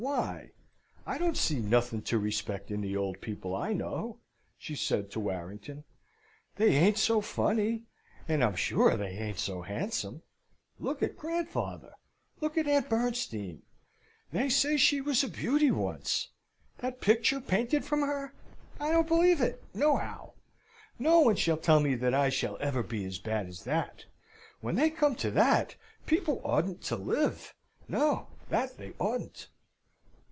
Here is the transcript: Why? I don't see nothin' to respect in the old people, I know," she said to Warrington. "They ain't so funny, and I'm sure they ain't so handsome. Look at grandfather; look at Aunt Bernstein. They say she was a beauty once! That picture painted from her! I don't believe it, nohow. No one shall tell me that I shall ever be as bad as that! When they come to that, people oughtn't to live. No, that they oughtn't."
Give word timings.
Why? 0.01 0.49
I 1.05 1.19
don't 1.19 1.37
see 1.37 1.59
nothin' 1.59 2.01
to 2.05 2.17
respect 2.17 2.71
in 2.71 2.81
the 2.81 2.97
old 2.97 3.21
people, 3.21 3.55
I 3.55 3.71
know," 3.73 4.17
she 4.57 4.73
said 4.75 5.11
to 5.11 5.19
Warrington. 5.19 5.83
"They 6.55 6.69
ain't 6.75 6.97
so 6.97 7.21
funny, 7.21 7.83
and 8.27 8.43
I'm 8.43 8.55
sure 8.55 8.97
they 8.97 9.11
ain't 9.19 9.37
so 9.37 9.61
handsome. 9.61 10.23
Look 10.79 11.03
at 11.03 11.15
grandfather; 11.15 11.93
look 12.39 12.57
at 12.57 12.67
Aunt 12.67 12.89
Bernstein. 12.89 13.61
They 14.31 14.49
say 14.49 14.75
she 14.75 15.01
was 15.01 15.23
a 15.23 15.27
beauty 15.27 15.69
once! 15.69 16.29
That 16.79 16.99
picture 16.99 17.39
painted 17.39 17.85
from 17.85 18.01
her! 18.01 18.33
I 18.79 18.89
don't 18.91 19.07
believe 19.07 19.39
it, 19.39 19.63
nohow. 19.71 20.33
No 20.97 21.19
one 21.19 21.35
shall 21.35 21.57
tell 21.57 21.79
me 21.79 21.93
that 21.93 22.15
I 22.15 22.29
shall 22.29 22.57
ever 22.59 22.81
be 22.81 23.05
as 23.05 23.19
bad 23.19 23.45
as 23.47 23.65
that! 23.65 24.05
When 24.61 24.73
they 24.73 24.89
come 24.89 25.13
to 25.17 25.29
that, 25.29 25.75
people 26.07 26.41
oughtn't 26.43 26.81
to 26.85 26.95
live. 26.95 27.53
No, 27.87 28.29
that 28.49 28.77
they 28.79 28.93
oughtn't." 28.97 29.47